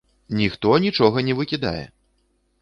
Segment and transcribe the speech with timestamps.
[0.37, 1.85] Ніхто нічога не выкідае!